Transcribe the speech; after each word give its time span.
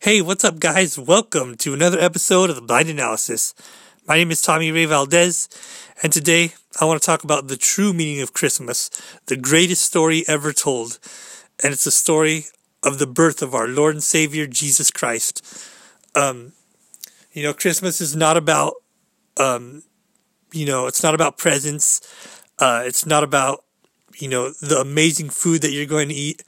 Hey, 0.00 0.22
what's 0.22 0.44
up, 0.44 0.60
guys? 0.60 0.98
Welcome 0.98 1.56
to 1.56 1.74
another 1.74 1.98
episode 1.98 2.48
of 2.48 2.56
the 2.56 2.62
Blind 2.62 2.88
Analysis. 2.88 3.54
My 4.06 4.16
name 4.16 4.30
is 4.30 4.40
Tommy 4.40 4.70
Ray 4.70 4.84
Valdez, 4.84 5.48
and 6.02 6.12
today 6.12 6.54
I 6.80 6.84
want 6.84 7.00
to 7.00 7.06
talk 7.06 7.24
about 7.24 7.48
the 7.48 7.56
true 7.56 7.92
meaning 7.92 8.20
of 8.22 8.32
Christmas, 8.32 8.90
the 9.26 9.36
greatest 9.36 9.82
story 9.82 10.24
ever 10.28 10.52
told. 10.52 10.98
And 11.62 11.72
it's 11.72 11.84
the 11.84 11.90
story 11.90 12.44
of 12.82 12.98
the 12.98 13.06
birth 13.06 13.42
of 13.42 13.54
our 13.54 13.66
Lord 13.66 13.94
and 13.94 14.02
Savior, 14.02 14.46
Jesus 14.46 14.90
Christ. 14.90 15.42
Um, 16.14 16.52
you 17.32 17.42
know, 17.42 17.52
Christmas 17.52 18.00
is 18.00 18.14
not 18.14 18.36
about, 18.36 18.74
um, 19.38 19.82
you 20.52 20.66
know, 20.66 20.86
it's 20.86 21.02
not 21.02 21.14
about 21.14 21.36
presents. 21.36 22.00
Uh, 22.58 22.82
it's 22.84 23.06
not 23.06 23.24
about, 23.24 23.64
you 24.18 24.28
know, 24.28 24.50
the 24.50 24.78
amazing 24.80 25.30
food 25.30 25.62
that 25.62 25.72
you're 25.72 25.86
going 25.86 26.08
to 26.08 26.14
eat 26.14 26.42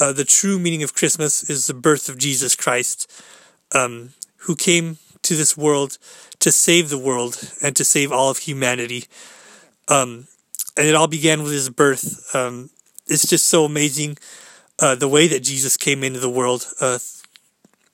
uh, 0.00 0.12
the 0.12 0.24
true 0.24 0.58
meaning 0.58 0.82
of 0.82 0.94
Christmas 0.94 1.48
is 1.48 1.66
the 1.66 1.74
birth 1.74 2.08
of 2.08 2.18
Jesus 2.18 2.56
Christ, 2.56 3.10
um, 3.74 4.14
who 4.38 4.56
came 4.56 4.96
to 5.22 5.36
this 5.36 5.56
world 5.56 5.98
to 6.38 6.50
save 6.50 6.88
the 6.88 6.98
world 6.98 7.52
and 7.62 7.76
to 7.76 7.84
save 7.84 8.10
all 8.10 8.30
of 8.30 8.38
humanity. 8.38 9.04
Um, 9.88 10.26
and 10.76 10.86
it 10.86 10.94
all 10.94 11.06
began 11.06 11.42
with 11.42 11.52
his 11.52 11.68
birth. 11.68 12.34
Um, 12.34 12.70
it's 13.06 13.26
just 13.26 13.46
so 13.46 13.64
amazing 13.64 14.16
uh, 14.78 14.94
the 14.94 15.08
way 15.08 15.28
that 15.28 15.40
Jesus 15.42 15.76
came 15.76 16.02
into 16.02 16.20
the 16.20 16.30
world 16.30 16.66
uh, 16.80 16.98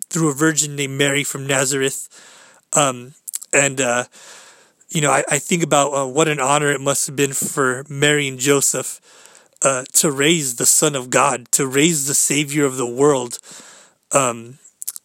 through 0.08 0.28
a 0.28 0.34
virgin 0.34 0.76
named 0.76 0.96
Mary 0.96 1.24
from 1.24 1.46
Nazareth. 1.46 2.08
Um, 2.72 3.14
and, 3.52 3.80
uh, 3.80 4.04
you 4.90 5.00
know, 5.00 5.10
I, 5.10 5.24
I 5.28 5.38
think 5.40 5.64
about 5.64 5.90
uh, 5.90 6.06
what 6.06 6.28
an 6.28 6.38
honor 6.38 6.70
it 6.70 6.80
must 6.80 7.08
have 7.08 7.16
been 7.16 7.32
for 7.32 7.84
Mary 7.88 8.28
and 8.28 8.38
Joseph 8.38 9.00
uh, 9.62 9.84
to 9.94 10.10
raise 10.10 10.56
the 10.56 10.66
Son 10.66 10.94
of 10.94 11.10
God, 11.10 11.50
to 11.52 11.66
raise 11.66 12.06
the 12.06 12.14
Savior 12.14 12.64
of 12.64 12.76
the 12.76 12.86
world. 12.86 13.38
Um, 14.12 14.58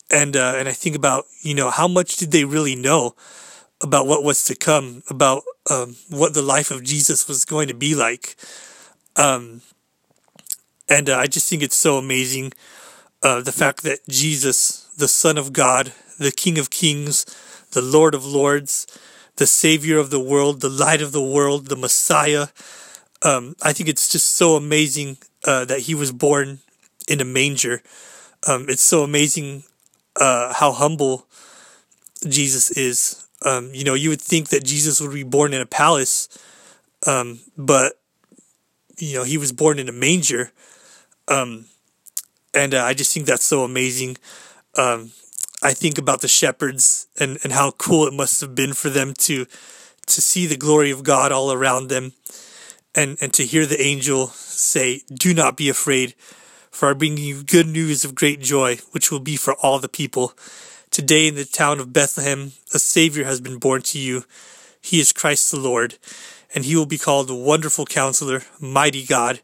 and 0.09 0.35
uh, 0.35 0.55
and 0.57 0.67
I 0.67 0.73
think 0.73 0.95
about 0.95 1.25
you 1.41 1.53
know 1.53 1.69
how 1.69 1.87
much 1.87 2.17
did 2.17 2.31
they 2.31 2.45
really 2.45 2.75
know 2.75 3.15
about 3.81 4.07
what 4.07 4.23
was 4.23 4.43
to 4.45 4.55
come, 4.55 5.03
about 5.09 5.43
um, 5.69 5.95
what 6.09 6.33
the 6.33 6.41
life 6.41 6.71
of 6.71 6.83
Jesus 6.83 7.27
was 7.27 7.45
going 7.45 7.67
to 7.67 7.73
be 7.73 7.95
like. 7.95 8.35
Um, 9.15 9.61
and 10.87 11.09
uh, 11.09 11.17
I 11.17 11.27
just 11.27 11.49
think 11.49 11.63
it's 11.63 11.75
so 11.75 11.97
amazing 11.97 12.53
uh, 13.23 13.41
the 13.41 13.51
fact 13.51 13.83
that 13.83 14.07
Jesus, 14.07 14.89
the 14.97 15.07
Son 15.07 15.37
of 15.37 15.53
God, 15.53 15.93
the 16.19 16.31
King 16.31 16.57
of 16.57 16.69
Kings, 16.69 17.25
the 17.71 17.81
Lord 17.81 18.13
of 18.13 18.25
Lords, 18.25 18.85
the 19.37 19.47
Savior 19.47 19.97
of 19.97 20.09
the 20.09 20.19
world, 20.19 20.61
the 20.61 20.69
Light 20.69 21.01
of 21.01 21.11
the 21.11 21.21
world, 21.21 21.67
the 21.67 21.75
Messiah, 21.75 22.47
um, 23.23 23.55
I 23.61 23.73
think 23.73 23.89
it's 23.89 24.09
just 24.09 24.35
so 24.35 24.55
amazing 24.55 25.17
uh, 25.45 25.65
that 25.65 25.81
he 25.81 25.95
was 25.95 26.11
born 26.11 26.59
in 27.07 27.21
a 27.21 27.25
manger. 27.25 27.81
Um, 28.47 28.65
it's 28.69 28.83
so 28.83 29.03
amazing 29.03 29.63
uh, 30.19 30.53
how 30.53 30.71
humble 30.71 31.27
Jesus 32.27 32.71
is. 32.71 33.27
Um, 33.43 33.71
you 33.73 33.83
know, 33.83 33.93
you 33.93 34.09
would 34.09 34.21
think 34.21 34.49
that 34.49 34.63
Jesus 34.63 35.01
would 35.01 35.13
be 35.13 35.23
born 35.23 35.53
in 35.53 35.61
a 35.61 35.65
palace, 35.65 36.29
um, 37.07 37.39
but 37.57 37.99
you 38.97 39.17
know, 39.17 39.23
he 39.23 39.37
was 39.37 39.51
born 39.51 39.79
in 39.79 39.89
a 39.89 39.91
manger. 39.91 40.51
Um, 41.27 41.65
and 42.53 42.73
uh, 42.73 42.83
I 42.83 42.93
just 42.93 43.13
think 43.13 43.25
that's 43.25 43.43
so 43.43 43.63
amazing. 43.63 44.17
Um, 44.75 45.11
I 45.63 45.73
think 45.73 45.97
about 45.97 46.21
the 46.21 46.27
shepherds 46.27 47.07
and, 47.19 47.37
and 47.43 47.53
how 47.53 47.71
cool 47.71 48.07
it 48.07 48.13
must 48.13 48.41
have 48.41 48.55
been 48.55 48.73
for 48.73 48.89
them 48.89 49.13
to 49.19 49.45
to 50.07 50.21
see 50.21 50.47
the 50.47 50.57
glory 50.57 50.89
of 50.91 51.03
God 51.03 51.31
all 51.31 51.53
around 51.53 51.87
them 51.87 52.13
and, 52.95 53.17
and 53.21 53.33
to 53.33 53.45
hear 53.45 53.65
the 53.65 53.81
angel 53.81 54.27
say, 54.27 55.01
Do 55.13 55.33
not 55.33 55.57
be 55.57 55.69
afraid, 55.69 56.13
for 56.69 56.89
I 56.89 56.93
bring 56.93 57.17
you 57.17 57.43
good 57.43 57.67
news 57.67 58.03
of 58.03 58.15
great 58.15 58.41
joy, 58.41 58.77
which 58.91 59.11
will 59.11 59.19
be 59.19 59.35
for 59.35 59.55
all 59.55 59.79
the 59.79 59.89
people. 59.89 60.33
Today 60.89 61.27
in 61.27 61.35
the 61.35 61.45
town 61.45 61.79
of 61.79 61.93
Bethlehem, 61.93 62.51
a 62.73 62.79
Savior 62.79 63.23
has 63.23 63.39
been 63.39 63.57
born 63.57 63.81
to 63.83 63.99
you. 63.99 64.25
He 64.81 64.99
is 64.99 65.13
Christ 65.13 65.51
the 65.51 65.59
Lord, 65.59 65.97
and 66.53 66.65
he 66.65 66.75
will 66.75 66.85
be 66.85 66.97
called 66.97 67.29
Wonderful 67.29 67.85
Counselor, 67.85 68.43
Mighty 68.59 69.05
God, 69.05 69.39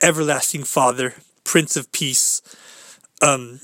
Everlasting 0.00 0.64
Father, 0.64 1.14
Prince 1.44 1.76
of 1.76 1.92
Peace. 1.92 2.42
Um, 3.22 3.60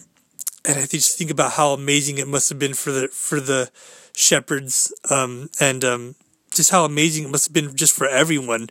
and 0.65 0.79
I 0.79 0.87
just 0.87 1.19
think 1.19 1.31
about 1.31 1.53
how 1.53 1.73
amazing 1.73 2.19
it 2.19 2.29
must 2.29 2.49
have 2.51 2.59
been 2.59 2.75
for 2.75 2.93
the 2.93 3.09
for 3.09 3.41
the 3.41 3.71
shepherds, 4.15 4.93
um, 5.11 5.51
and 5.61 5.85
um, 5.85 6.15
just 6.53 6.71
how 6.71 6.85
amazing 6.85 7.25
it 7.25 7.31
must 7.31 7.49
have 7.49 7.53
been 7.53 7.75
just 7.75 7.95
for 7.95 8.07
everyone 8.07 8.71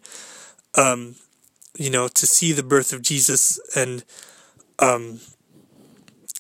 um, 0.76 1.16
you 1.78 1.90
know, 1.90 2.08
to 2.08 2.26
see 2.26 2.52
the 2.52 2.64
birth 2.64 2.94
of 2.94 3.02
Jesus 3.02 3.60
and, 3.76 4.04
um, 4.80 5.20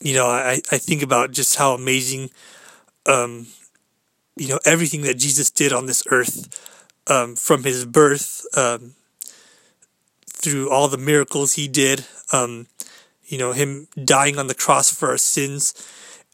you 0.02 0.14
know, 0.14 0.28
I, 0.28 0.62
I 0.72 0.78
think 0.78 1.02
about 1.02 1.32
just 1.32 1.56
how 1.56 1.74
amazing, 1.74 2.30
um, 3.06 3.48
you 4.36 4.48
know, 4.48 4.60
everything 4.66 5.02
that 5.02 5.18
Jesus 5.18 5.50
did 5.50 5.72
on 5.72 5.86
this 5.86 6.04
earth, 6.10 6.48
um, 7.08 7.36
from 7.36 7.64
his 7.64 7.86
birth, 7.86 8.46
um, 8.58 8.96
through 10.28 10.70
all 10.70 10.88
the 10.88 10.98
miracles 10.98 11.54
he 11.54 11.68
did, 11.68 12.06
um, 12.32 12.68
you 13.26 13.38
know, 13.38 13.54
him 13.54 13.88
dying 14.04 14.38
on 14.38 14.48
the 14.48 14.56
cross 14.56 14.92
for 14.92 15.10
our 15.10 15.18
sins 15.18 15.74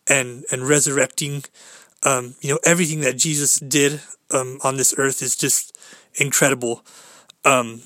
and, 0.08 0.46
and 0.52 0.68
resurrecting, 0.68 1.44
you 2.06 2.50
know, 2.50 2.60
everything 2.66 3.02
that 3.02 3.18
Jesus 3.18 3.60
did, 3.60 4.02
on 4.32 4.78
this 4.78 4.94
earth 4.98 5.22
is 5.24 5.36
just 5.36 5.78
incredible. 6.16 6.84
Um, 7.46 7.82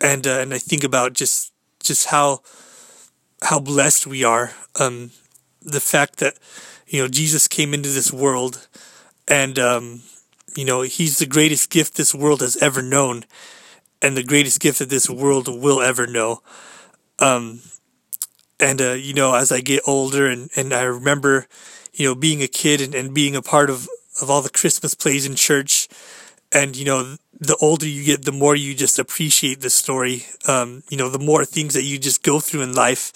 and 0.00 0.26
uh, 0.26 0.40
and 0.40 0.52
I 0.54 0.58
think 0.58 0.84
about 0.84 1.12
just 1.12 1.52
just 1.82 2.06
how 2.06 2.42
how 3.42 3.60
blessed 3.60 4.06
we 4.06 4.24
are. 4.24 4.52
Um, 4.78 5.10
the 5.62 5.80
fact 5.80 6.16
that 6.16 6.34
you 6.86 7.02
know 7.02 7.08
Jesus 7.08 7.48
came 7.48 7.74
into 7.74 7.90
this 7.90 8.12
world, 8.12 8.68
and 9.28 9.58
um, 9.58 10.02
you 10.56 10.64
know 10.64 10.82
He's 10.82 11.18
the 11.18 11.26
greatest 11.26 11.70
gift 11.70 11.96
this 11.96 12.14
world 12.14 12.40
has 12.40 12.56
ever 12.56 12.82
known, 12.82 13.24
and 14.02 14.16
the 14.16 14.24
greatest 14.24 14.60
gift 14.60 14.78
that 14.78 14.90
this 14.90 15.08
world 15.08 15.48
will 15.48 15.80
ever 15.80 16.06
know. 16.06 16.42
Um, 17.18 17.60
and 18.60 18.80
uh, 18.80 18.92
you 18.92 19.14
know, 19.14 19.34
as 19.34 19.52
I 19.52 19.60
get 19.60 19.82
older, 19.86 20.26
and 20.28 20.50
and 20.56 20.72
I 20.72 20.82
remember, 20.82 21.46
you 21.92 22.06
know, 22.06 22.14
being 22.14 22.42
a 22.42 22.48
kid 22.48 22.80
and, 22.80 22.94
and 22.94 23.14
being 23.14 23.36
a 23.36 23.42
part 23.42 23.70
of 23.70 23.88
of 24.20 24.30
all 24.30 24.42
the 24.42 24.50
Christmas 24.50 24.94
plays 24.94 25.26
in 25.26 25.34
church, 25.34 25.88
and 26.54 26.76
you 26.76 26.84
know 26.84 27.16
the 27.40 27.56
older 27.60 27.86
you 27.86 28.04
get, 28.04 28.24
the 28.24 28.32
more 28.32 28.54
you 28.54 28.74
just 28.74 28.98
appreciate 28.98 29.60
the 29.60 29.68
story. 29.68 30.24
Um, 30.46 30.84
you 30.88 30.96
know, 30.96 31.08
the 31.08 31.18
more 31.18 31.44
things 31.44 31.74
that 31.74 31.82
you 31.82 31.98
just 31.98 32.22
go 32.22 32.38
through 32.40 32.62
in 32.62 32.72
life, 32.72 33.12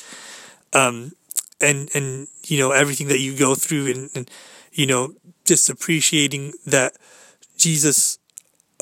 um, 0.75 1.12
and 1.60 1.88
and 1.94 2.28
you 2.47 2.59
know 2.59 2.72
everything 2.72 3.09
that 3.09 3.21
you 3.21 3.37
go 3.37 3.54
through, 3.54 3.87
and, 3.87 4.10
and 4.15 4.31
you 4.72 4.87
know 4.87 5.15
just 5.44 5.71
appreciating 5.71 6.53
that 6.66 6.94
Jesus, 7.56 8.19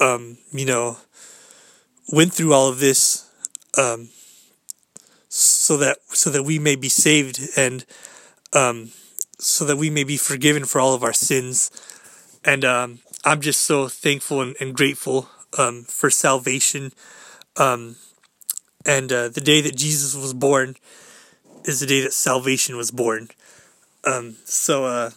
um, 0.00 0.38
you 0.52 0.64
know, 0.64 0.96
went 2.10 2.32
through 2.32 2.52
all 2.52 2.68
of 2.68 2.80
this, 2.80 3.30
um, 3.78 4.08
so 5.28 5.76
that 5.76 5.98
so 6.08 6.30
that 6.30 6.44
we 6.44 6.58
may 6.58 6.76
be 6.76 6.88
saved 6.88 7.40
and 7.56 7.84
um, 8.54 8.90
so 9.38 9.64
that 9.66 9.76
we 9.76 9.90
may 9.90 10.02
be 10.02 10.16
forgiven 10.16 10.64
for 10.64 10.80
all 10.80 10.94
of 10.94 11.04
our 11.04 11.12
sins, 11.12 11.70
and 12.42 12.64
um, 12.64 13.00
I'm 13.26 13.40
just 13.40 13.62
so 13.62 13.88
thankful 13.88 14.40
and, 14.40 14.54
and 14.60 14.72
grateful 14.72 15.28
um, 15.58 15.82
for 15.82 16.10
salvation. 16.10 16.92
Um, 17.56 17.96
and 18.86 19.12
uh, 19.12 19.28
the 19.30 19.40
day 19.40 19.60
that 19.62 19.74
Jesus 19.74 20.14
was 20.14 20.32
born 20.32 20.76
is 21.64 21.80
the 21.80 21.86
day 21.86 22.02
that 22.02 22.12
salvation 22.12 22.76
was 22.76 22.92
born. 22.92 23.30
Um, 24.04 24.36
so 24.44 24.84
uh, 24.84 25.10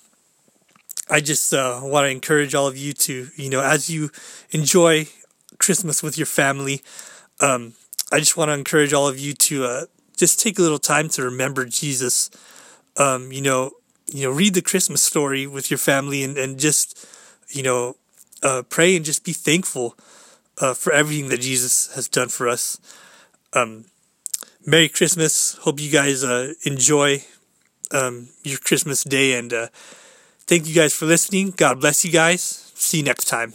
I 1.08 1.22
just 1.22 1.54
uh, 1.54 1.82
want 1.84 2.06
to 2.06 2.10
encourage 2.10 2.56
all 2.56 2.66
of 2.66 2.76
you 2.76 2.94
to, 2.94 3.28
you 3.36 3.50
know, 3.52 3.62
as 3.62 3.92
you 3.92 4.10
enjoy 4.50 5.06
Christmas 5.60 6.02
with 6.02 6.18
your 6.18 6.26
family, 6.26 6.82
um, 7.42 7.74
I 8.12 8.18
just 8.18 8.36
want 8.36 8.50
to 8.50 8.54
encourage 8.54 8.92
all 8.92 9.08
of 9.08 9.20
you 9.20 9.34
to 9.34 9.66
uh, 9.66 9.86
just 10.18 10.40
take 10.40 10.58
a 10.58 10.64
little 10.64 10.80
time 10.80 11.10
to 11.10 11.24
remember 11.24 11.64
Jesus. 11.66 12.32
Um, 12.98 13.32
you 13.32 13.44
know, 13.44 13.74
you 14.12 14.24
know, 14.24 14.32
read 14.32 14.56
the 14.56 14.64
Christmas 14.64 15.04
story 15.04 15.46
with 15.46 15.70
your 15.70 15.78
family 15.78 16.24
and, 16.24 16.40
and 16.40 16.60
just, 16.60 17.08
you 17.50 17.62
know, 17.62 17.98
uh, 18.44 18.64
pray 18.70 18.96
and 18.96 19.06
just 19.06 19.24
be 19.24 19.34
thankful 19.34 19.96
uh, 20.60 20.74
for 20.74 20.94
everything 20.94 21.30
that 21.30 21.42
Jesus 21.42 21.94
has 21.96 22.08
done 22.08 22.30
for 22.30 22.48
us. 22.48 22.80
Um, 23.54 23.86
Merry 24.66 24.90
Christmas. 24.90 25.56
Hope 25.62 25.80
you 25.80 25.90
guys 25.90 26.24
uh, 26.24 26.54
enjoy 26.64 27.24
um, 27.92 28.30
your 28.44 28.60
Christmas 28.60 29.04
day 29.04 29.38
and 29.38 29.52
uh, 29.54 29.68
thank 30.48 30.68
you 30.68 30.76
guys 30.76 30.94
for 30.94 31.06
listening. 31.06 31.52
God 31.56 31.80
bless 31.80 32.06
you 32.06 32.12
guys. 32.12 32.72
See 32.76 32.98
you 32.98 33.04
next 33.04 33.26
time. 33.26 33.54